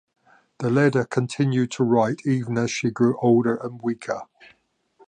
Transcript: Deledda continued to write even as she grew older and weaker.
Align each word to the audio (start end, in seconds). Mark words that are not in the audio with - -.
Deledda 0.57 1.07
continued 1.07 1.69
to 1.69 1.83
write 1.83 2.25
even 2.25 2.57
as 2.57 2.71
she 2.71 2.89
grew 2.89 3.19
older 3.19 3.55
and 3.57 3.83
weaker. 3.83 4.23